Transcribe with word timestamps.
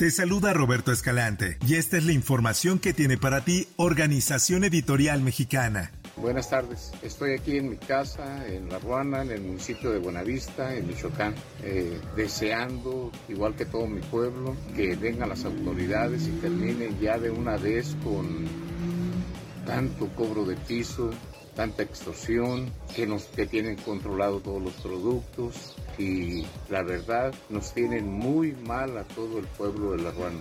Te 0.00 0.10
saluda 0.10 0.54
Roberto 0.54 0.92
Escalante 0.92 1.58
y 1.68 1.74
esta 1.74 1.98
es 1.98 2.06
la 2.06 2.12
información 2.12 2.78
que 2.78 2.94
tiene 2.94 3.18
para 3.18 3.44
ti 3.44 3.68
Organización 3.76 4.64
Editorial 4.64 5.20
Mexicana. 5.20 5.90
Buenas 6.16 6.48
tardes. 6.48 6.90
Estoy 7.02 7.34
aquí 7.34 7.58
en 7.58 7.68
mi 7.68 7.76
casa, 7.76 8.46
en 8.48 8.70
La 8.70 8.78
Ruana, 8.78 9.20
en 9.20 9.30
el 9.30 9.42
municipio 9.42 9.90
de 9.90 9.98
Buenavista, 9.98 10.74
en 10.74 10.86
Michoacán, 10.86 11.34
eh, 11.62 12.00
deseando, 12.16 13.12
igual 13.28 13.54
que 13.56 13.66
todo 13.66 13.86
mi 13.88 14.00
pueblo, 14.00 14.56
que 14.74 14.96
vengan 14.96 15.28
las 15.28 15.44
autoridades 15.44 16.26
y 16.26 16.30
terminen 16.40 16.98
ya 16.98 17.18
de 17.18 17.30
una 17.30 17.58
vez 17.58 17.94
con 18.02 18.48
tanto 19.66 20.08
cobro 20.14 20.46
de 20.46 20.56
piso, 20.56 21.10
tanta 21.54 21.82
extorsión, 21.82 22.70
que 22.94 23.06
nos 23.06 23.24
que 23.24 23.46
tienen 23.46 23.76
controlado 23.76 24.40
todos 24.40 24.62
los 24.62 24.72
productos 24.74 25.76
y 25.98 26.46
la 26.68 26.82
verdad 26.82 27.34
nos 27.48 27.72
tienen 27.74 28.06
muy 28.06 28.52
mal 28.52 28.96
a 28.98 29.04
todo 29.04 29.38
el 29.38 29.46
pueblo 29.46 29.92
de 29.92 30.02
La 30.02 30.10
Ruana. 30.10 30.40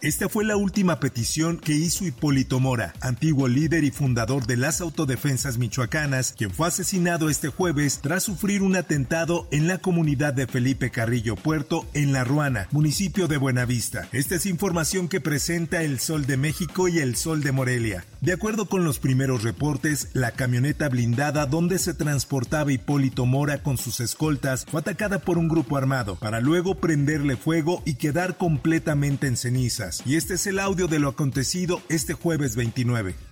Esta 0.00 0.28
fue 0.28 0.44
la 0.44 0.56
última 0.56 1.00
petición 1.00 1.58
que 1.58 1.72
hizo 1.72 2.04
Hipólito 2.04 2.60
Mora, 2.60 2.94
antiguo 3.00 3.48
líder 3.48 3.82
y 3.82 3.90
fundador 3.90 4.46
de 4.46 4.56
las 4.56 4.80
autodefensas 4.80 5.58
michoacanas, 5.58 6.34
quien 6.38 6.52
fue 6.52 6.68
asesinado 6.68 7.28
este 7.28 7.48
jueves 7.48 7.98
tras 8.00 8.22
sufrir 8.22 8.62
un 8.62 8.76
atentado 8.76 9.48
en 9.50 9.66
la 9.66 9.78
comunidad 9.78 10.34
de 10.34 10.46
Felipe 10.46 10.90
Carrillo 10.90 11.34
Puerto, 11.34 11.84
en 11.94 12.12
La 12.12 12.22
Ruana, 12.22 12.68
municipio 12.70 13.26
de 13.26 13.38
Buenavista. 13.38 14.06
Esta 14.12 14.36
es 14.36 14.46
información 14.46 15.08
que 15.08 15.20
presenta 15.20 15.82
El 15.82 15.98
Sol 15.98 16.26
de 16.26 16.36
México 16.36 16.86
y 16.86 17.00
El 17.00 17.16
Sol 17.16 17.42
de 17.42 17.50
Morelia. 17.50 18.04
De 18.20 18.32
acuerdo 18.32 18.68
con 18.68 18.84
los 18.84 19.00
primeros 19.00 19.42
reportes, 19.42 20.10
la 20.12 20.30
camioneta 20.30 20.88
blindada 20.88 21.46
donde 21.46 21.80
se 21.80 21.92
transportaba 21.92 22.70
Hipólito 22.70 23.26
Mora 23.26 23.64
con 23.64 23.76
sus 23.76 23.98
escoltas 23.98 24.64
fue 24.64 24.80
atacada 24.80 25.18
por 25.18 25.38
un 25.38 25.48
grupo 25.48 25.76
armado, 25.76 26.14
para 26.14 26.40
luego 26.40 26.76
prenderle 26.76 27.36
fuego 27.36 27.82
y 27.84 27.94
quedar 27.94 28.36
completamente 28.36 29.26
en 29.26 29.36
ceniza 29.36 29.87
y 30.04 30.16
este 30.16 30.34
es 30.34 30.46
el 30.46 30.58
audio 30.58 30.86
de 30.86 30.98
lo 30.98 31.08
acontecido 31.08 31.80
este 31.88 32.12
jueves 32.12 32.56
29. 32.56 33.27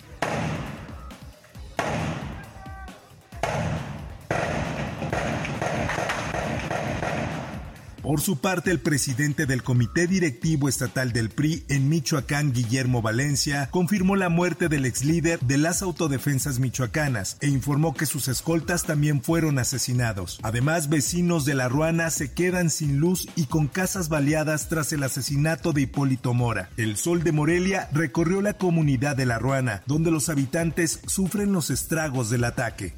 Por 8.06 8.20
su 8.20 8.36
parte, 8.36 8.70
el 8.70 8.78
presidente 8.78 9.46
del 9.46 9.64
Comité 9.64 10.06
Directivo 10.06 10.68
Estatal 10.68 11.12
del 11.12 11.28
PRI 11.28 11.64
en 11.68 11.88
Michoacán, 11.88 12.52
Guillermo 12.52 13.02
Valencia, 13.02 13.68
confirmó 13.72 14.14
la 14.14 14.28
muerte 14.28 14.68
del 14.68 14.86
ex 14.86 15.04
líder 15.04 15.40
de 15.40 15.58
las 15.58 15.82
autodefensas 15.82 16.60
michoacanas 16.60 17.36
e 17.40 17.48
informó 17.48 17.94
que 17.94 18.06
sus 18.06 18.28
escoltas 18.28 18.84
también 18.84 19.24
fueron 19.24 19.58
asesinados. 19.58 20.38
Además, 20.44 20.88
vecinos 20.88 21.44
de 21.44 21.54
La 21.54 21.68
Ruana 21.68 22.10
se 22.10 22.32
quedan 22.32 22.70
sin 22.70 22.98
luz 22.98 23.26
y 23.34 23.46
con 23.46 23.66
casas 23.66 24.08
baleadas 24.08 24.68
tras 24.68 24.92
el 24.92 25.02
asesinato 25.02 25.72
de 25.72 25.80
Hipólito 25.80 26.32
Mora. 26.32 26.70
El 26.76 26.96
Sol 26.96 27.24
de 27.24 27.32
Morelia 27.32 27.88
recorrió 27.92 28.40
la 28.40 28.52
comunidad 28.52 29.16
de 29.16 29.26
La 29.26 29.40
Ruana, 29.40 29.82
donde 29.86 30.12
los 30.12 30.28
habitantes 30.28 31.00
sufren 31.08 31.52
los 31.52 31.70
estragos 31.70 32.30
del 32.30 32.44
ataque. 32.44 32.94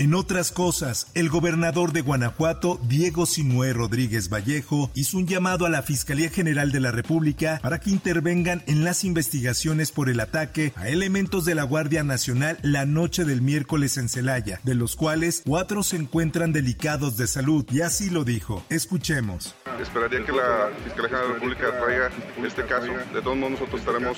En 0.00 0.14
otras 0.14 0.50
cosas, 0.50 1.08
el 1.12 1.28
gobernador 1.28 1.92
de 1.92 2.00
Guanajuato, 2.00 2.80
Diego 2.88 3.26
Sinué 3.26 3.74
Rodríguez 3.74 4.30
Vallejo, 4.30 4.90
hizo 4.94 5.18
un 5.18 5.26
llamado 5.26 5.66
a 5.66 5.68
la 5.68 5.82
Fiscalía 5.82 6.30
General 6.30 6.72
de 6.72 6.80
la 6.80 6.90
República 6.90 7.60
para 7.62 7.80
que 7.80 7.90
intervengan 7.90 8.62
en 8.66 8.82
las 8.82 9.04
investigaciones 9.04 9.90
por 9.90 10.08
el 10.08 10.20
ataque 10.20 10.72
a 10.76 10.88
elementos 10.88 11.44
de 11.44 11.54
la 11.54 11.64
Guardia 11.64 12.02
Nacional 12.02 12.58
la 12.62 12.86
noche 12.86 13.26
del 13.26 13.42
miércoles 13.42 13.98
en 13.98 14.08
Celaya, 14.08 14.58
de 14.62 14.74
los 14.74 14.96
cuales 14.96 15.42
cuatro 15.44 15.82
se 15.82 15.96
encuentran 15.96 16.54
delicados 16.54 17.18
de 17.18 17.26
salud, 17.26 17.66
y 17.70 17.82
así 17.82 18.08
lo 18.08 18.24
dijo. 18.24 18.64
Escuchemos. 18.70 19.54
Esperaría 19.82 20.24
que 20.24 20.32
la 20.32 20.70
Fiscalía 20.82 21.10
General 21.10 21.22
de 21.22 21.28
la 21.28 21.34
República 21.34 21.78
traiga 21.78 22.10
este 22.46 22.64
caso. 22.64 22.86
De 23.12 23.20
todos 23.20 23.36
modos, 23.36 23.52
nosotros 23.52 23.80
estaremos 23.80 24.16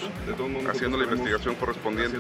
haciendo 0.71 0.97
la 0.97 1.05
investigación 1.05 1.57
correspondiente 1.57 2.19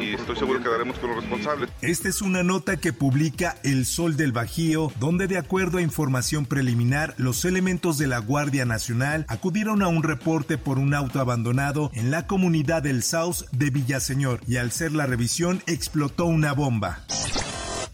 y 0.00 0.14
estoy 0.14 0.36
seguro 0.36 0.62
que 0.62 0.68
daremos 0.68 1.00
con 1.00 1.10
los 1.10 1.20
responsables. 1.20 1.68
Esta 1.80 2.08
es 2.08 2.22
una 2.22 2.44
nota 2.44 2.76
que 2.76 2.91
publica 2.92 3.56
El 3.62 3.86
Sol 3.86 4.16
del 4.16 4.32
Bajío, 4.32 4.92
donde 5.00 5.26
de 5.26 5.38
acuerdo 5.38 5.78
a 5.78 5.82
información 5.82 6.46
preliminar, 6.46 7.14
los 7.18 7.44
elementos 7.44 7.98
de 7.98 8.06
la 8.06 8.18
Guardia 8.18 8.64
Nacional 8.64 9.24
acudieron 9.28 9.82
a 9.82 9.88
un 9.88 10.02
reporte 10.02 10.58
por 10.58 10.78
un 10.78 10.94
auto 10.94 11.20
abandonado 11.20 11.90
en 11.94 12.10
la 12.10 12.26
comunidad 12.26 12.82
del 12.82 13.02
Saus 13.02 13.46
de 13.52 13.70
Villaseñor 13.70 14.40
y 14.46 14.56
al 14.56 14.72
ser 14.72 14.92
la 14.92 15.06
revisión 15.06 15.62
explotó 15.66 16.26
una 16.26 16.52
bomba. 16.52 17.04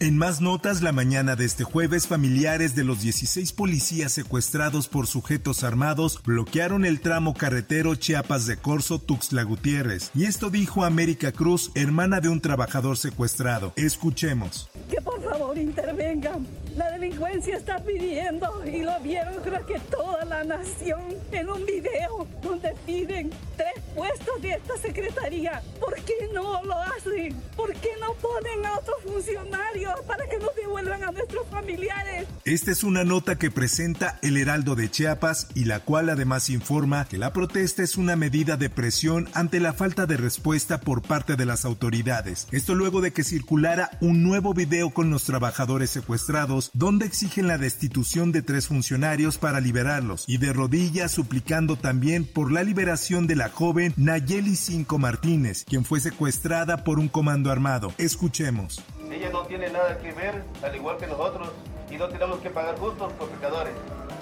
En 0.01 0.17
más 0.17 0.39
notas, 0.39 0.81
la 0.81 0.93
mañana 0.93 1.35
de 1.35 1.43
este 1.43 1.65
jueves, 1.65 2.07
familiares 2.07 2.73
de 2.73 2.85
los 2.85 3.01
16 3.01 3.51
policías 3.51 4.13
secuestrados 4.13 4.87
por 4.87 5.07
sujetos 5.07 5.65
armados 5.65 6.23
bloquearon 6.23 6.85
el 6.85 7.01
tramo 7.01 7.33
carretero 7.33 7.95
Chiapas 7.95 8.45
de 8.45 8.55
Corzo 8.55 8.99
Tuxtla 8.99 9.43
Gutiérrez. 9.43 10.11
Y 10.15 10.23
esto 10.23 10.49
dijo 10.49 10.85
América 10.85 11.33
Cruz, 11.33 11.69
hermana 11.75 12.21
de 12.21 12.29
un 12.29 12.39
trabajador 12.39 12.95
secuestrado. 12.95 13.73
Escuchemos. 13.75 14.69
Que 14.89 15.01
por 15.01 15.21
favor 15.21 15.57
intervengan. 15.57 16.47
La 16.75 16.91
delincuencia 16.91 17.57
está 17.57 17.79
pidiendo, 17.79 18.63
y 18.65 18.81
lo 18.81 18.97
vieron 18.99 19.35
creo 19.43 19.65
que 19.65 19.79
toda 19.91 20.23
la 20.25 20.43
nación, 20.43 21.01
en 21.31 21.49
un 21.49 21.65
video 21.65 22.27
donde 22.41 22.73
piden 22.85 23.31
tres 23.57 23.73
puestos 23.95 24.41
de 24.41 24.51
esta 24.51 24.77
secretaría. 24.77 25.61
¿Por 25.79 25.95
qué 26.03 26.29
no 26.33 26.63
lo 26.63 26.75
hacen? 26.75 27.35
¿Por 27.55 27.73
qué 27.75 27.89
no 27.99 28.13
ponen 28.13 28.65
a 28.65 28.77
otros 28.77 28.97
funcionarios 29.03 29.99
para 30.01 30.27
que 30.27 30.37
nos 30.37 30.55
devuelvan 30.69 31.03
a 31.03 31.11
nuestros 31.11 31.47
familiares? 31.47 32.27
Esta 32.45 32.71
es 32.71 32.83
una 32.83 33.03
nota 33.03 33.37
que 33.37 33.49
presenta 33.49 34.19
el 34.21 34.37
Heraldo 34.37 34.75
de 34.75 34.89
Chiapas 34.89 35.47
y 35.55 35.65
la 35.65 35.79
cual 35.79 36.09
además 36.09 36.49
informa 36.49 37.05
que 37.05 37.17
la 37.17 37.33
protesta 37.33 37.81
es 37.81 37.97
una 37.97 38.15
medida 38.15 38.55
de 38.55 38.69
presión 38.69 39.27
ante 39.33 39.59
la 39.59 39.73
falta 39.73 40.05
de 40.05 40.17
respuesta 40.17 40.79
por 40.79 41.01
parte 41.01 41.35
de 41.35 41.45
las 41.45 41.65
autoridades. 41.65 42.47
Esto 42.51 42.75
luego 42.75 43.01
de 43.01 43.11
que 43.11 43.23
circulara 43.23 43.89
un 43.99 44.23
nuevo 44.23 44.53
video 44.53 44.91
con 44.91 45.09
los 45.09 45.23
trabajadores 45.23 45.89
secuestrados 45.89 46.69
donde 46.73 47.07
exigen 47.07 47.47
la 47.47 47.57
destitución 47.57 48.31
de 48.31 48.43
tres 48.43 48.67
funcionarios 48.67 49.37
para 49.39 49.59
liberarlos 49.59 50.25
y 50.27 50.37
de 50.37 50.53
rodillas 50.53 51.11
suplicando 51.11 51.77
también 51.77 52.25
por 52.25 52.51
la 52.51 52.63
liberación 52.63 53.25
de 53.25 53.35
la 53.35 53.49
joven 53.49 53.93
Nayeli 53.97 54.55
Cinco 54.55 54.99
Martínez, 54.99 55.65
quien 55.65 55.83
fue 55.83 55.99
secuestrada 55.99 56.83
por 56.83 56.99
un 56.99 57.07
comando 57.07 57.51
armado. 57.51 57.91
Escuchemos. 57.97 58.83
Ella 59.19 59.31
no 59.31 59.41
tiene 59.41 59.69
nada 59.69 59.97
que 59.97 60.13
ver, 60.13 60.45
al 60.63 60.73
igual 60.73 60.95
que 60.95 61.05
nosotros, 61.05 61.49
y 61.91 61.97
no 61.97 62.07
tenemos 62.07 62.39
que 62.39 62.49
pagar 62.51 62.79
justos 62.79 63.11
por 63.13 63.27
pecadores. 63.27 63.73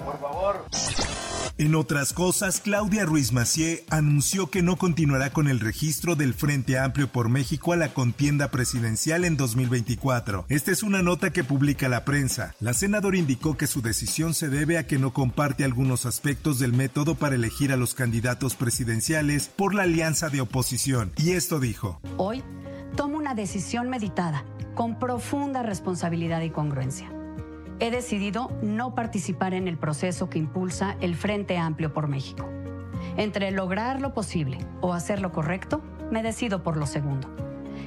Por 0.04 0.18
favor. 0.18 0.64
En 1.56 1.76
otras 1.76 2.12
cosas, 2.12 2.60
Claudia 2.60 3.04
Ruiz 3.04 3.32
Macié 3.32 3.84
anunció 3.90 4.48
que 4.48 4.60
no 4.60 4.76
continuará 4.76 5.30
con 5.30 5.46
el 5.46 5.60
registro 5.60 6.16
del 6.16 6.34
Frente 6.34 6.80
Amplio 6.80 7.06
por 7.06 7.28
México 7.28 7.72
a 7.72 7.76
la 7.76 7.94
contienda 7.94 8.50
presidencial 8.50 9.24
en 9.24 9.36
2024. 9.36 10.46
Esta 10.48 10.72
es 10.72 10.82
una 10.82 11.00
nota 11.00 11.30
que 11.30 11.44
publica 11.44 11.88
la 11.88 12.04
prensa. 12.04 12.56
La 12.58 12.74
senadora 12.74 13.18
indicó 13.18 13.56
que 13.56 13.68
su 13.68 13.82
decisión 13.82 14.34
se 14.34 14.48
debe 14.48 14.78
a 14.78 14.88
que 14.88 14.98
no 14.98 15.12
comparte 15.12 15.62
algunos 15.62 16.06
aspectos 16.06 16.58
del 16.58 16.72
método 16.72 17.14
para 17.14 17.36
elegir 17.36 17.72
a 17.72 17.76
los 17.76 17.94
candidatos 17.94 18.56
presidenciales 18.56 19.46
por 19.46 19.74
la 19.76 19.84
alianza 19.84 20.28
de 20.28 20.40
oposición. 20.40 21.12
Y 21.16 21.32
esto 21.32 21.60
dijo. 21.60 22.00
Hoy 22.16 22.42
tomo 22.96 23.16
una 23.16 23.34
decisión 23.34 23.88
meditada, 23.90 24.44
con 24.78 24.94
profunda 24.94 25.64
responsabilidad 25.64 26.40
y 26.42 26.50
congruencia 26.50 27.10
he 27.80 27.90
decidido 27.90 28.48
no 28.62 28.94
participar 28.94 29.52
en 29.52 29.66
el 29.66 29.76
proceso 29.76 30.30
que 30.30 30.38
impulsa 30.38 30.96
el 31.00 31.16
Frente 31.16 31.58
Amplio 31.58 31.92
por 31.92 32.06
México. 32.06 32.48
Entre 33.16 33.50
lograr 33.50 34.00
lo 34.00 34.14
posible 34.14 34.58
o 34.80 34.92
hacer 34.92 35.20
lo 35.20 35.32
correcto, 35.32 35.82
me 36.12 36.22
decido 36.22 36.62
por 36.62 36.76
lo 36.76 36.86
segundo. 36.86 37.28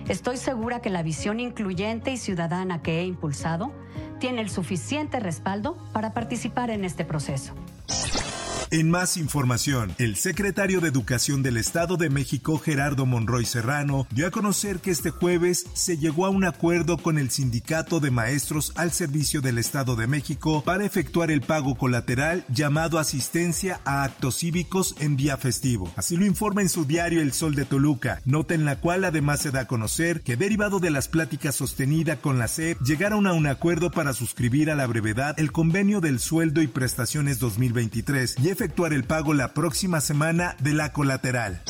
Estoy 0.10 0.36
segura 0.36 0.82
que 0.82 0.90
la 0.90 1.02
visión 1.02 1.40
incluyente 1.40 2.12
y 2.12 2.18
ciudadana 2.18 2.82
que 2.82 3.00
he 3.00 3.06
impulsado 3.06 3.72
tiene 4.20 4.42
el 4.42 4.50
suficiente 4.50 5.22
respaldo 5.22 5.78
para 5.94 6.14
participar 6.14 6.72
en 6.72 6.84
este 6.84 7.06
proceso. 7.06 7.54
En 8.74 8.90
más 8.90 9.18
información, 9.18 9.94
el 9.98 10.16
secretario 10.16 10.80
de 10.80 10.88
Educación 10.88 11.44
del 11.44 11.58
Estado 11.58 11.98
de 11.98 12.10
México, 12.10 12.58
Gerardo 12.58 13.06
Monroy 13.06 13.44
Serrano, 13.44 14.08
dio 14.12 14.26
a 14.26 14.32
conocer 14.32 14.80
que 14.80 14.92
este 14.92 15.10
jueves 15.10 15.66
se 15.74 15.98
llegó 15.98 16.26
a 16.26 16.30
un 16.30 16.46
acuerdo 16.46 16.98
con 16.98 17.18
el 17.18 17.32
Sindicato 17.32 18.00
de 18.00 18.12
Maestros 18.12 18.72
al 18.78 18.94
Servicio 18.94 19.42
del 19.42 19.58
Estado 19.58 19.98
de 19.98 20.08
México 20.08 20.64
para 20.64 20.86
efectuar 20.86 21.32
el 21.32 21.42
pago 21.42 21.76
colateral 21.76 22.46
llamado 22.48 22.98
asistencia 22.98 23.82
a 23.84 24.06
actos 24.06 24.38
cívicos 24.38 24.96
en 25.02 25.18
día 25.18 25.36
festivo. 25.36 25.92
Así 25.98 26.16
lo 26.16 26.26
informa 26.26 26.62
en 26.62 26.70
su 26.70 26.86
diario 26.86 27.20
El 27.20 27.34
Sol 27.34 27.56
de 27.56 27.66
Toluca, 27.66 28.22
nota 28.24 28.54
en 28.54 28.64
la 28.64 28.80
cual 28.80 29.04
además 29.04 29.42
se 29.42 29.52
da 29.52 29.62
a 29.62 29.68
conocer 29.68 30.22
que 30.22 30.38
derivado 30.38 30.80
de 30.80 30.92
las 30.92 31.10
pláticas 31.10 31.56
sostenidas 31.56 32.20
con 32.20 32.40
la 32.40 32.48
SEP, 32.48 32.80
llegaron 32.84 33.28
a 33.28 33.34
un 33.34 33.48
acuerdo 33.48 33.92
para 33.92 34.14
suscribir 34.14 34.72
a 34.72 34.76
la 34.76 34.88
brevedad 34.88 35.38
el 35.38 35.52
convenio 35.52 36.00
del 36.00 36.22
sueldo 36.22 36.62
y 36.62 36.68
prestaciones 36.68 37.38
2023 37.40 38.38
y 38.42 38.61
efectuar 38.62 38.94
el 38.94 39.04
pago 39.04 39.34
la 39.34 39.56
próxima 39.56 40.02
semana 40.02 40.56
de 40.60 40.74
la 40.74 40.94
colateral. 40.94 41.64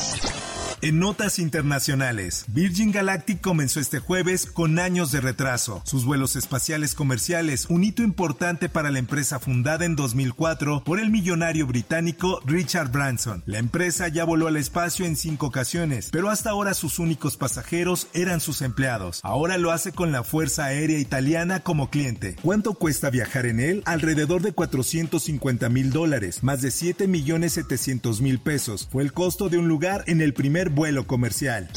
En 0.84 0.98
notas 0.98 1.38
internacionales, 1.38 2.44
Virgin 2.48 2.90
Galactic 2.90 3.40
comenzó 3.40 3.78
este 3.78 4.00
jueves 4.00 4.46
con 4.46 4.80
años 4.80 5.12
de 5.12 5.20
retraso. 5.20 5.80
Sus 5.84 6.04
vuelos 6.04 6.34
espaciales 6.34 6.96
comerciales, 6.96 7.66
un 7.68 7.84
hito 7.84 8.02
importante 8.02 8.68
para 8.68 8.90
la 8.90 8.98
empresa 8.98 9.38
fundada 9.38 9.84
en 9.84 9.94
2004 9.94 10.82
por 10.82 10.98
el 10.98 11.10
millonario 11.10 11.68
británico 11.68 12.40
Richard 12.46 12.90
Branson. 12.90 13.44
La 13.46 13.60
empresa 13.60 14.08
ya 14.08 14.24
voló 14.24 14.48
al 14.48 14.56
espacio 14.56 15.06
en 15.06 15.14
cinco 15.14 15.46
ocasiones, 15.46 16.08
pero 16.10 16.30
hasta 16.30 16.50
ahora 16.50 16.74
sus 16.74 16.98
únicos 16.98 17.36
pasajeros 17.36 18.08
eran 18.12 18.40
sus 18.40 18.60
empleados. 18.60 19.20
Ahora 19.22 19.58
lo 19.58 19.70
hace 19.70 19.92
con 19.92 20.10
la 20.10 20.24
Fuerza 20.24 20.64
Aérea 20.64 20.98
Italiana 20.98 21.60
como 21.60 21.90
cliente. 21.90 22.34
¿Cuánto 22.42 22.74
cuesta 22.74 23.08
viajar 23.08 23.46
en 23.46 23.60
él? 23.60 23.82
Alrededor 23.84 24.42
de 24.42 24.50
450 24.50 25.68
mil 25.68 25.92
dólares, 25.92 26.42
más 26.42 26.60
de 26.60 26.72
7 26.72 27.06
millones 27.06 27.52
700 27.52 28.20
mil 28.20 28.40
pesos. 28.40 28.88
Fue 28.90 29.04
el 29.04 29.12
costo 29.12 29.48
de 29.48 29.58
un 29.58 29.68
lugar 29.68 30.02
en 30.08 30.20
el 30.20 30.34
primer 30.34 30.71
vuelo 30.72 31.06
comercial. 31.06 31.68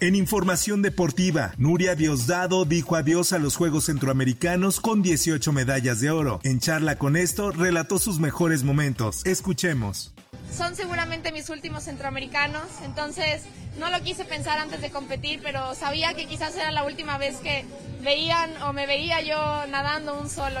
En 0.00 0.16
información 0.16 0.82
deportiva, 0.82 1.52
Nuria 1.58 1.94
Diosdado 1.94 2.64
dijo 2.64 2.96
adiós 2.96 3.32
a 3.32 3.38
los 3.38 3.54
Juegos 3.54 3.84
Centroamericanos 3.84 4.80
con 4.80 5.00
18 5.00 5.52
medallas 5.52 6.00
de 6.00 6.10
oro. 6.10 6.40
En 6.42 6.58
charla 6.58 6.96
con 6.96 7.16
esto, 7.16 7.52
relató 7.52 8.00
sus 8.00 8.18
mejores 8.18 8.64
momentos. 8.64 9.24
Escuchemos. 9.24 10.12
Son 10.52 10.74
seguramente 10.74 11.30
mis 11.30 11.48
últimos 11.50 11.84
centroamericanos, 11.84 12.64
entonces 12.84 13.42
no 13.78 13.90
lo 13.90 14.02
quise 14.02 14.24
pensar 14.24 14.58
antes 14.58 14.80
de 14.80 14.90
competir, 14.90 15.40
pero 15.42 15.74
sabía 15.74 16.14
que 16.14 16.26
quizás 16.26 16.56
era 16.56 16.72
la 16.72 16.84
última 16.84 17.16
vez 17.16 17.36
que 17.36 17.64
veían 18.02 18.50
o 18.62 18.72
me 18.72 18.86
veía 18.86 19.22
yo 19.22 19.66
nadando 19.68 20.18
un 20.18 20.28
solo. 20.28 20.60